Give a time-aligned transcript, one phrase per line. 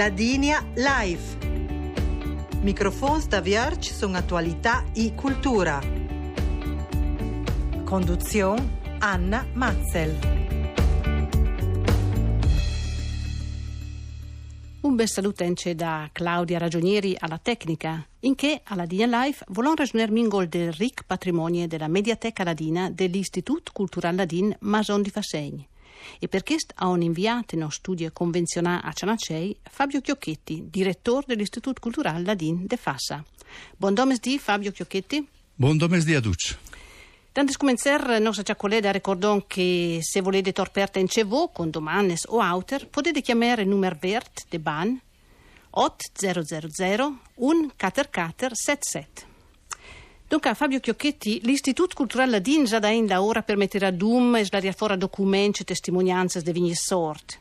[0.00, 1.36] Ladinia Live.
[2.62, 5.78] Microfons da Vierge sono attualità e cultura.
[7.84, 10.18] Conduzione Anna Matzel.
[14.80, 20.10] Un bel salutenche da Claudia Ragionieri alla tecnica, in che alla Dina Life volon ragionar
[20.10, 25.69] mingol del ric patrimonio della Mediateca Ladina dell'Istitut Cultural Ladin Mason di Fassegni.
[26.18, 31.80] E per questo ha un inviato in studio convenzionale a Cianacei Fabio Chiocchetti, direttore dell'Istituto
[31.80, 33.24] Culturale Ladin de Fassa.
[33.76, 35.26] Buon domesdì Fabio Chiocchetti.
[35.54, 36.56] Buon domesdì a tutti.
[37.32, 42.88] Tanto cominciare, nostra giacoleda ricordon che se volete torperta in cevo con domande o auter,
[42.88, 45.00] potete chiamare il numero vert de ban
[45.70, 49.29] 8000 14477.
[50.30, 54.44] Dunque, Fabio Chiocchetti, l'Istituto Culturale Ladin già da in la ora permetterà a Dum e
[54.44, 57.38] slariare fuori documenti e testimonianze di ogni sorte.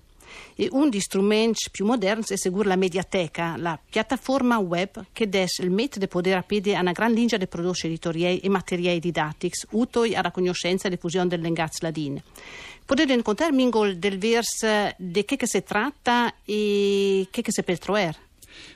[0.56, 5.60] E un degli strumenti più moderni è sicuro la Mediateca, la piattaforma web che des
[5.60, 9.68] il metodo di poter appedere a una gran linea di prodotti editoriali e materiali didattici
[9.74, 12.24] utili alla conoscenza e diffusione del linguaggio ladino.
[12.84, 17.76] Potete incontrare Mingol del verso di che, che si tratta e che, che si può
[17.76, 18.29] trovare?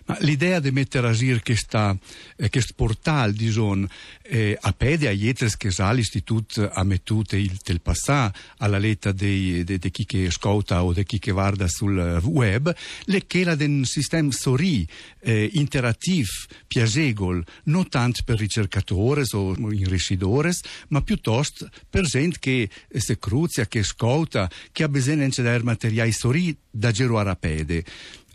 [0.05, 1.97] Ma l'idea di mettere a giro questo
[2.37, 3.87] eh, portale, diciamo,
[4.21, 9.11] eh, a pede a Ietres che sa l'istituto ha mettute il tel passà alla letta
[9.11, 12.73] di chi che ascolta o di chi che guarda sul web,
[13.05, 14.85] le che la del sistema sorri
[15.19, 16.27] eh, interattivo,
[16.67, 20.51] piacevole, non tanto per ricercatori o inrisidori,
[20.89, 26.55] ma piuttosto per gente che si cruzia, che ascolta, che ha bisogno di materiali sorri
[26.69, 27.83] da giro a pede.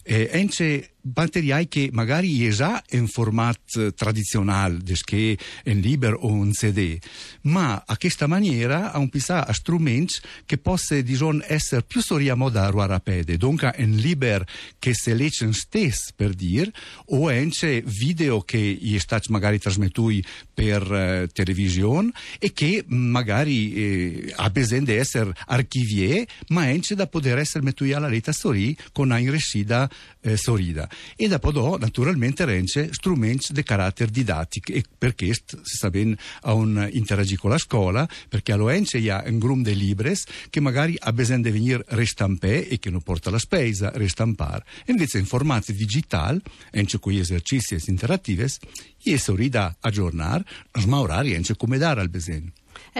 [0.02, 0.30] Eh,
[1.14, 6.98] materiali che magari è già in formato tradizionale, che in libro o in CD,
[7.42, 10.14] ma a questa maniera ha un pisa strumenti
[10.46, 14.44] che possono essere più storia moda a rapide, dunque in libro
[14.78, 16.72] che legge stesso per dire,
[17.06, 24.32] o anche video che è stato magari trasmettuti per eh, televisione e che magari eh,
[24.36, 29.06] ha bisogno di essere archiviati, ma anche da poter essere mettuti alla lettera storia con
[29.06, 29.88] una inrescida
[30.20, 34.72] eh, sorida e dopo naturalmente rende strumenti di carattere didattico.
[34.72, 38.08] E per questo si sa bene a un interagire con la scuola?
[38.28, 40.14] Perché all'ONCE ha un gruppo di libri
[40.50, 45.18] che magari ha bisogno di venire restampè e che non porta la spesa restampare invece
[45.18, 48.46] in formato digitale ence con gli esercizi interattivi
[49.02, 50.44] e sorrida aggiornare
[50.78, 52.52] smaurare ence come dare al bisogno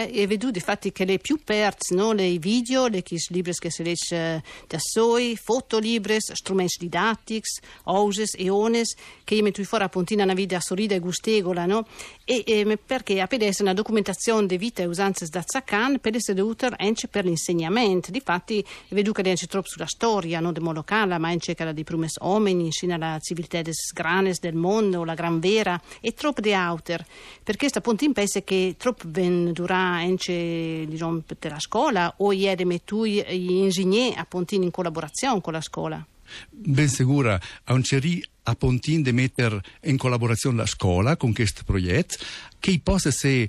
[0.07, 2.11] e vedo infatti che le più perse, no?
[2.11, 8.95] le video, le libri che si legge da soi, fotolibri, strumenti didattici, oses e ones,
[9.23, 11.85] che io metto fuori appunto una vita sorrida e gustegola, no?
[12.31, 16.39] E, e perché appena essere una documentazione di vita e usanze da Zaccan, per essere
[16.41, 18.11] utile anche per l'insegnamento.
[18.11, 22.69] Difatti, vedo che c'è troppo sulla storia, non demo locale, ma anche dei primi uomini,
[22.69, 27.03] fino alla civiltà des granes del mondo, la gran vera, e troppo di autor.
[27.41, 32.31] Perché sta appunto in paese che troppo ben durà anche diciamo, per la scuola o
[32.31, 36.05] ieri mettui gli ingegneri a Pontini in collaborazione con la scuola?
[36.49, 41.63] Ben sicura, a un cerì a Pontin di mettere in collaborazione la scuola con questo
[41.63, 42.17] progetto
[42.59, 43.47] che possa se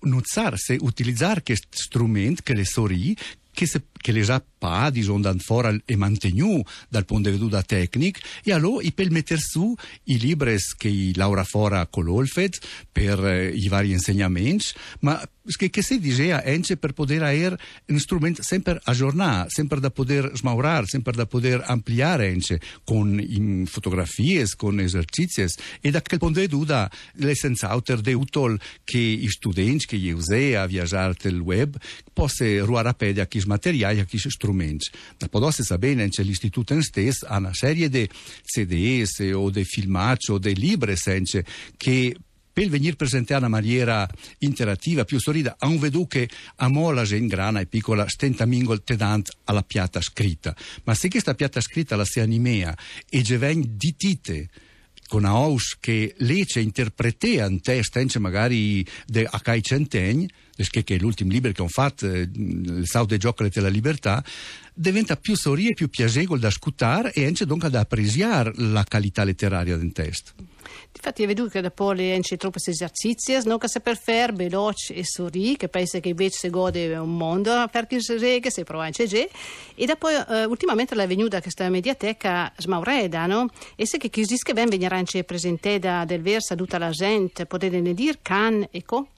[0.00, 3.16] nuzzare, se utilizzare questo strumento che le sorri
[3.50, 7.62] che, se, che le già pa, diciamo, dan fora e mantenu dal punto di vista
[7.62, 12.58] tecnico e allora i per mettere su i libri che i Laura fora con l'Olfed
[12.92, 14.66] per eh, i vari insegnamenti
[15.00, 15.26] ma
[15.56, 20.30] che, che si diceva anche per poter avere un strumento sempre aggiornato, sempre da poter
[20.34, 25.44] smaurare, sempre da poter ampliare anche con fotografie, con esercizi
[25.80, 30.60] e da quel punto di vista è senz'altro di utile che i studenti che usano
[30.60, 31.76] a viaggiare nel web
[32.12, 34.90] possano ruare a piedi a questi materiali, questi strumenti.
[35.16, 38.08] Da poter sa bene che l'istituto in stesso ha una serie di
[38.42, 40.94] CDs o di filmati o di libri
[41.76, 42.16] che
[42.54, 47.04] per venire presentare in una maniera interattiva, più sorrida, a un vedu che a mola
[47.08, 50.54] in grana e piccola stenta mingol tedant alla piatta scritta.
[50.84, 52.76] Ma se questa piatta scritta la si animea
[53.08, 54.48] e già ven ditite
[55.08, 61.30] con aus che lece interpretea in testa, magari de a cai centegni, che è l'ultimo
[61.30, 64.24] libro che ho fatto, eh, il Sau dei Giochi della Libertà,
[64.72, 69.24] diventa più sorrie e più piacevole da ascoltare e anche dunque da appreciare la qualità
[69.24, 70.32] letteraria del testo.
[70.96, 75.56] Infatti, vedo che dopo le troppi esercizi, non che si per fare veloce e sorri,
[75.56, 79.06] che pensa che invece si gode un mondo per chi si rega, si prova anche
[79.06, 79.26] già.
[79.74, 83.48] E dopo, eh, ultimamente, è venuta questa mediateca smaureda, no?
[83.74, 87.80] E se che chi ben venire anche presentata del verso a tutta la gente, potete
[87.80, 89.08] ne dire can, ecco?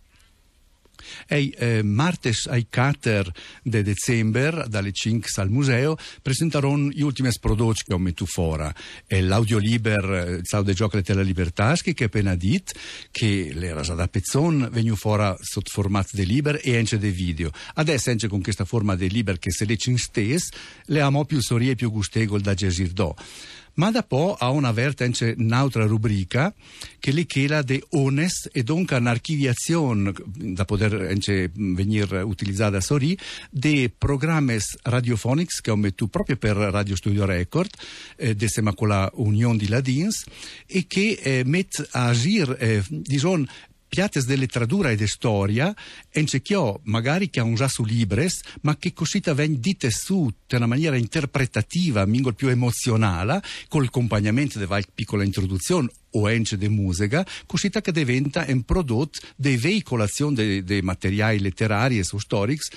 [1.27, 3.33] Ei, eh, martes ai 4
[3.63, 8.69] de dicember, dalle 5 al museo, presenteranno gli ultimi prodotti che ho messo fuori.
[9.07, 12.73] E l'audioliber Sau de Giocle della Libertà, che appena detto,
[13.11, 17.51] che l'era già da pezzon, venu fuori sotto formato di liber e anche di video.
[17.75, 20.49] Adesso anche con questa forma di liber che se le ci stes,
[20.87, 23.17] le amo più sorie e più gustegol da Gesirdo
[23.77, 26.53] ma da po' ha una vertenze un'altra rubrica
[26.99, 31.17] che è quella di ones e dunque un'archiviazione da poter
[31.55, 33.17] venire utilizzata a Sori
[33.51, 37.71] di programmi radiofonici che ho messo proprio per Radio Studio Record
[38.17, 40.25] eh, insieme con la Unione di Ladins
[40.67, 43.45] e che eh, mette a agire eh, diciamo
[43.89, 45.75] piates de letteratura e de storia,
[46.11, 50.57] ence chio magari che ha un su libres, ma che cosita ven dite su in
[50.57, 56.69] una maniera interpretativa, mingol più emozionale, col accompagnamento di qualche piccola introduzione o ence de
[56.69, 62.71] musica, cosita che diventa un prodotto di veicolazione dei materiali letterari e storici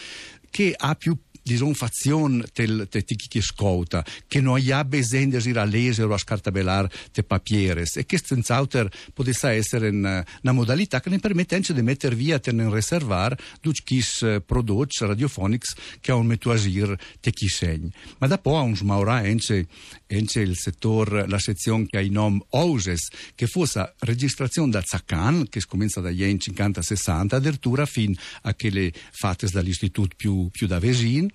[0.49, 1.15] che ha più
[1.49, 6.17] disonfazione tel te tiki che scouta, che non ha bisogno di a leggere o a
[6.17, 11.73] scartabellare te papieres e che senz'altro potesse essere una, una modalità che ne permette anche
[11.73, 16.97] di mettere via te ne riservare questi eh, prodotti radiofonici che hanno messo a agire
[17.19, 17.91] te chi segni.
[18.19, 19.65] Ma dopo ha un smaurà anche,
[20.07, 25.47] anche il settore, la sezione che ha il nome Oses, che fosse registrazione da Zaccan,
[25.49, 28.13] che comincia dagli anni 50-60, addirittura fino
[28.43, 31.29] a quelle fatte dall'istituto più, più da Vesin,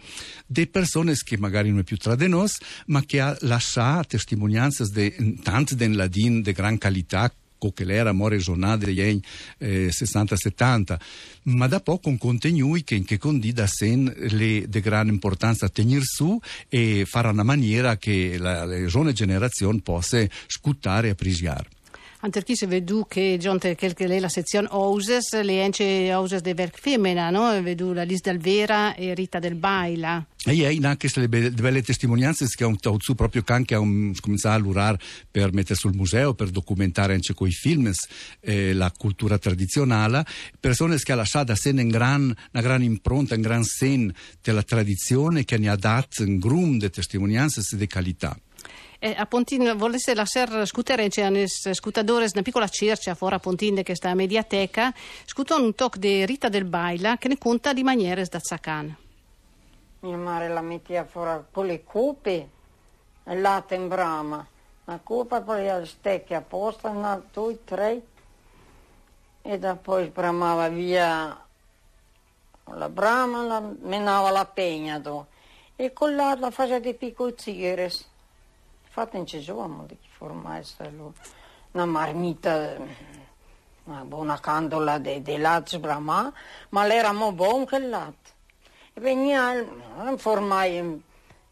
[0.46, 2.48] di persone che magari non è più tra di noi,
[2.86, 7.32] ma che ha lasciato testimonianze di tante den ladin di gran qualità
[7.72, 9.22] che l'era more giornate degli anni
[9.58, 10.96] eh, 60-70,
[11.44, 15.68] ma da poco con contenuti che in che condida sen le di gran importanza a
[15.70, 21.68] tenere su e fare una maniera che la, la giovane generazione possa scuttare e appreciare.
[22.24, 26.80] Anche se vedo che giunte che è la sezione Oses, le ence Oses de Verk
[26.80, 27.60] Femina, no?
[27.60, 30.26] Vedo la Lis del Vera e Rita del Baila.
[30.46, 34.54] E hai anche le belle, belle testimonianze che hanno su proprio can che hanno cominciato
[34.54, 34.98] a lavorare
[35.30, 37.92] per mettere sul museo, per documentare anche con i film
[38.40, 40.24] eh, la cultura tradizionale,
[40.58, 44.10] persone che hanno lasciato a sé una gran, una gran impronta, un gran sen
[44.40, 48.34] della tradizione che ne ha dato un grum di testimonianze di qualità.
[48.98, 53.82] Eh, a Pontin volesse lasciare scutere c'è un scutadores una piccola cercia fuori a Pontin
[53.82, 54.92] che sta a mediateca
[55.24, 58.96] scutò un toc di Rita del Baila che ne conta di maniere da Zaccan
[60.00, 62.48] mia madre la metteva fuori con le coppe
[63.24, 64.46] e latte in brama
[64.84, 68.02] la coppa poi al stecchio apposta una, due, tre
[69.42, 71.44] e poi sbramava via
[72.64, 75.26] la brama la, menava la pegna do.
[75.76, 78.12] e con l'altra faceva dei piccoli zigheres
[78.96, 80.76] Infatti non ci sono di formarsi
[81.72, 82.76] una marmita,
[83.86, 86.32] una buona candola di, di latte brama,
[86.68, 88.30] ma l'era molto buono che latte.
[88.92, 89.52] E veniva,
[89.96, 91.02] non formai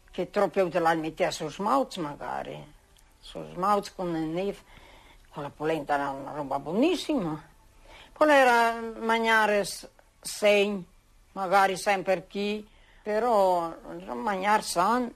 [0.09, 2.65] che troppo la metteva su smalz magari,
[3.19, 4.57] su smalz con il neve,
[5.29, 7.43] con la polenta era una roba buonissima.
[8.13, 9.67] Poi era mangiare
[10.21, 10.87] segni,
[11.33, 12.65] magari sempre chi,
[13.01, 13.75] però
[14.13, 15.11] mangiare sano.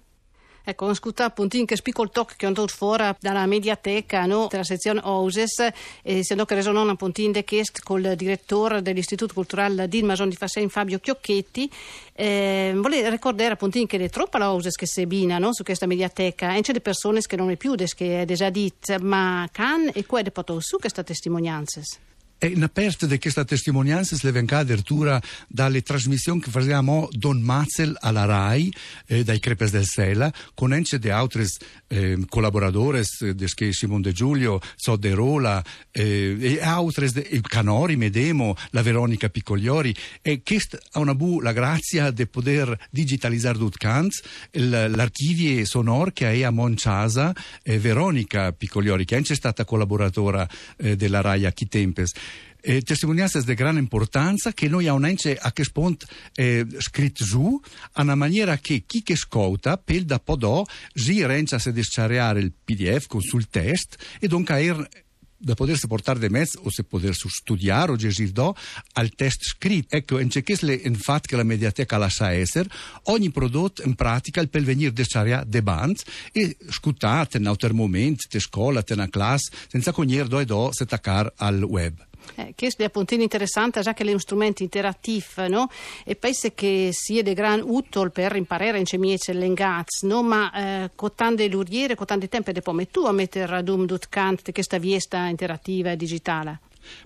[0.69, 4.65] Ecco, ho ascoltato appunto che spicco talk che ho andato fuori dalla mediateca no, della
[4.65, 5.65] sezione Oses
[6.01, 10.27] e se no che resonano appunto in chest con il direttore dell'Istituto Culturale di Mason
[10.27, 11.71] di Fassin Fabio Chiocchetti.
[12.11, 16.53] Eh, volevo ricordare appunto che è troppa la Oses che si bina su questa mediateca
[16.53, 20.05] e c'è delle persone che non è più che è già dit ma can e
[20.05, 21.83] qua è portato su queste testimonianze
[22.39, 27.97] e una parte di questa testimonianza si venga addirittura dalle trasmissioni che facciamo Don Mazzel
[27.99, 28.71] alla RAI,
[29.07, 31.45] eh, dai Crepes del Sela, con ence di altri
[31.87, 33.01] eh, collaboratori,
[33.55, 40.41] che Simon De Giulio, Sodderola, eh, e altri, il Canori, Medemo, la Veronica Piccogliori, e
[40.43, 43.75] questa ha una bu la grazia di poter digitalizzare tutto
[44.51, 50.95] l'archivio sonoro che è a Monciasa, eh, Veronica Piccogliori, che è anche stata collaboratora eh,
[50.95, 52.11] della RAI a Chitempes
[52.61, 57.59] eh, testimonianze di grande importanza che noi abbiamo anche a che spunto eh, scritto su,
[57.93, 62.51] a una maniera che chi che ascolta, per da podò, si rencia a desciareare il
[62.51, 64.87] PDF con sul test e dunque a
[65.37, 68.31] da potersi portare di mezzo o se potersi studiare o gesire
[68.93, 69.95] al test scritto.
[69.95, 72.69] Ecco, in c'è le infatti che la mediateca lascia essere,
[73.03, 78.25] ogni prodotto in pratica per venire desciare de band e scutate in un altro momento,
[78.27, 82.06] te scuola, te una classe, senza cogliere do e do se attaccare al web.
[82.35, 85.69] Eh, questo è appunto interessante, già che è un strumento interattivo, no?
[86.03, 90.23] E penso che sia di gran utile per imparare in cemiece l'engaz, no?
[90.23, 94.07] Ma eh, con tante luriere, con tanti tempi dopo tu a mettere ad un dut
[94.09, 96.59] cant questa viesta interattiva e digitale.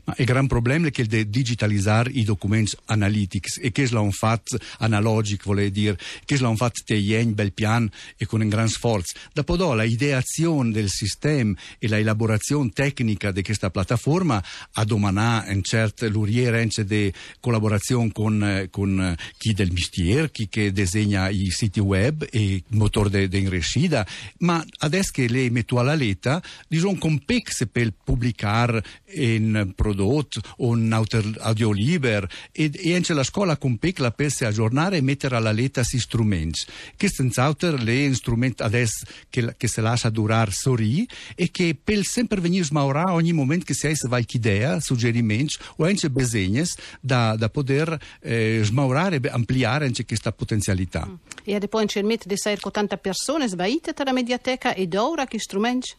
[0.03, 0.47] Ma il gran
[0.85, 6.39] è che de digitalizzare i documenti analytics e che l'hanno fatto analogic, vuol dire, che
[6.39, 9.15] l'hanno fatto teien bel pian e con un gran sforzo.
[9.33, 15.63] Dopo la ideazione del sistema e la elaborazione tecnica di questa piattaforma a domanà un
[15.63, 22.27] certo luriere di collaborazione con, con chi del mestiere, chi che disegna i siti web
[22.29, 24.05] e il motore di rescida,
[24.39, 28.83] ma adesso che le metto alla letta, sono complexe per pubblicare
[29.13, 35.01] in prodotto o un audioliber e, e anche la scuola compecla per si aggiornare e
[35.01, 36.61] mettere alla letta questi strumenti.
[36.95, 42.39] Che senz'altro le strumenti adesso che, che si lascia durare sorri e che per sempre
[42.39, 46.63] venire smaurare ogni momento che si ha qualche idea, suggerimenti o anche bisogni
[46.99, 51.05] da, da poter eh, smaurare e ampliare anche questa potenzialità.
[51.05, 51.15] Mm.
[51.43, 55.39] E poi c'è il metodo di 80 persone sbagliate tra la mediateca ed ora che
[55.39, 55.93] strumenti?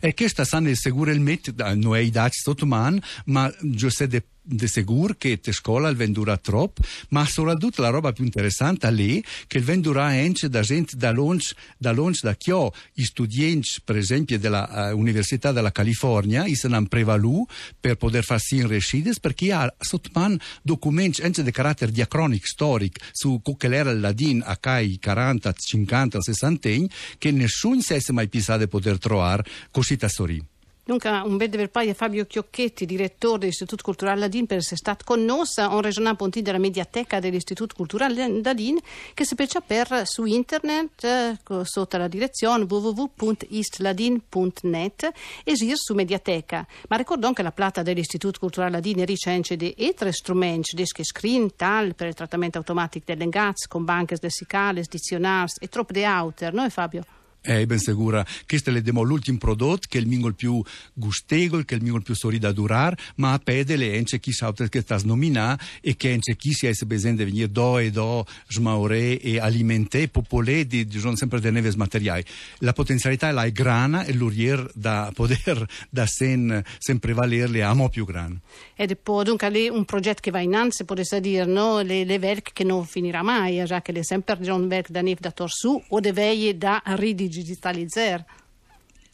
[0.00, 3.52] E questa sanno sicuramente, non è i dati sotto mano, ma
[3.90, 4.06] sé
[4.46, 9.22] de segur che te scuola il vendurà troppo, ma soprattutto la roba più interessante lì
[9.46, 13.96] che il vendurà anche da gente da lunch da lunch da chio i studenti per
[13.96, 17.44] esempio della uh, Università della California i se hanno prevalu
[17.78, 23.40] per poter farsi in resides perché ha sottoman documenti anche di carattere diacronico storico su
[23.42, 28.28] che era il ladin a cai 40, 50, 60 anni che nessuno si è mai
[28.28, 30.55] pensato di poter trovare così da sorì.
[30.86, 35.24] Dunque, un bel del paio Fabio Chiocchetti, direttore dell'Istituto Culturale Ladin, per essere stato con
[35.24, 38.78] noi, un regionale ponti della mediateca dell'Istituto Culturale Ladin,
[39.12, 45.10] che si percia per su internet eh, sotto la direzione www.istladin.net
[45.42, 46.64] e gir su mediateca.
[46.88, 51.96] Ma ricordo anche la plata dell'Istituto Culturale Ladin ricence di tre strumenti, dischi screen, tal
[51.96, 56.70] per il trattamento automatico delle gaz, con banche lessicali, dizionari e troppo di outer, no
[56.70, 57.15] Fabio?
[57.48, 58.26] Eh, ben sicura.
[58.44, 60.60] Questo è l'ultimo prodotto che è il mingol più
[60.92, 64.32] gustevole, che è il mingol più sorrido a durare, ma a pede le ence chi
[64.32, 67.92] sa che sta nominando e che ence chi si è bisogno di venire do e
[67.92, 72.24] do, smaure e alimentare, popolare di, di sono sempre delle neves materiali.
[72.58, 78.40] La potenzialità è grana e l'urier da poter da sen, sempre valerle amo più grande.
[78.74, 81.80] Ed poi dunque è un progetto che va in anzi, potesse dire, no?
[81.80, 85.20] le, le verk che non finirà mai, già che le sempre un verk da neve
[85.20, 88.26] da torsù o deve da ridigere digitalizzare.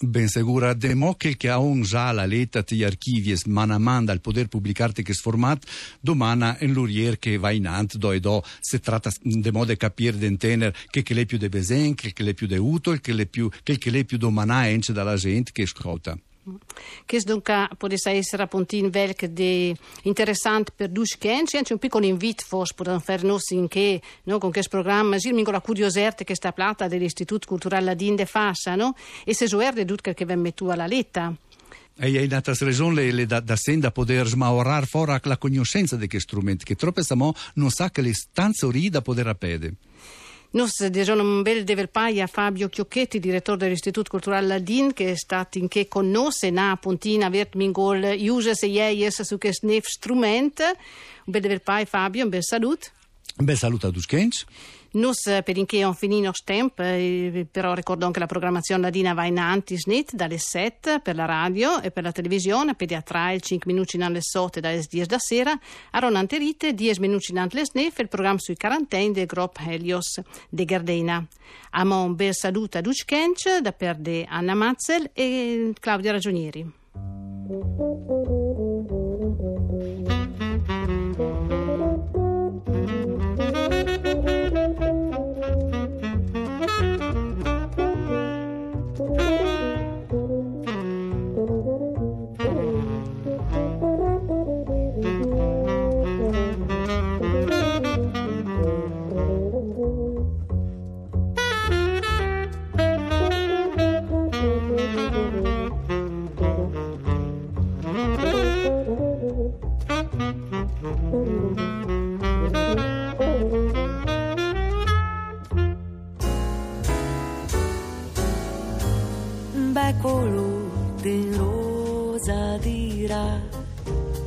[0.04, 4.20] Ben sicura, demo che ha un già la letta di archivi man a man dal
[4.20, 5.64] poter pubblicare che format,
[6.00, 10.74] domani in l'urier che va in ant, do e do, si tratta di capire d'intendere
[10.90, 13.48] che che è più de besen, che che è più de utile, che è più,
[13.62, 16.18] che è più domana dalla gente che ascolta.
[17.06, 22.04] Questo dunque potesse essere appunto un velk de interessante per due schienci, anche un piccolo
[22.04, 26.34] invito forse per fare nostri in che, no, con questo programma, sì, la curiosità che
[26.34, 28.96] sta plata dell'Istituto Culturale Ladin de Fassa, no?
[29.24, 31.32] E se suerde tutto che venne tu alla letta.
[31.94, 36.28] E hai dato ragione le, da, da senda poter smaurare fuori la conoscenza di questi
[36.28, 39.74] strumenti, che troppe samo non sa che le stanze da poter appede.
[40.52, 45.56] Nos dežonom un bel devel paia Fabio Chiocchetti, direttore dell'Istituto Culturale Ladin, che è stato
[45.56, 49.86] in che con noi e na puntina vert mingol uses e ies su questo nef
[49.86, 50.60] strument.
[50.60, 52.88] Un bel devel paia Fabio, un bel saluto.
[53.38, 54.16] Un bel saluto a tutti.
[54.92, 59.14] Nus eh, per inché ho finito il tempo, eh, però ricordo anche la programmazione ladina
[59.14, 63.96] va in antisnit dalle 7 per la radio e per la televisione, pediatrai 5 minuti
[63.96, 65.58] in alle sotte dalle 10 da sera,
[65.92, 70.20] a Ronanterite 10 minuti in alle snef il programma sui quaranteni del Grop Helios
[70.50, 71.26] de Gardena.
[71.70, 76.70] Amo un bel saluto a Duschkench da perde Anna Mazzel e Claudia Ragionieri.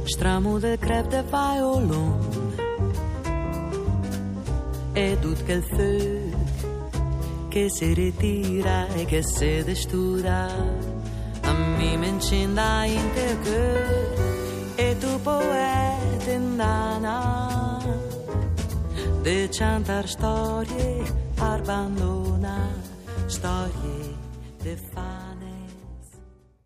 [0.05, 2.19] Stramo de crep de violon
[4.93, 6.33] e tutto quel feu
[7.49, 10.47] che si ritira e che si destura.
[11.41, 17.79] A mi mencinda in te che e tu poeta indana
[19.21, 21.03] de cantar storie
[21.37, 22.67] abbandona
[23.27, 24.15] storie
[24.61, 25.14] de fare